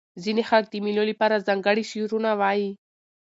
[0.23, 2.69] ځیني خلک د مېلو له پاره ځانګړي شعرونه وايي.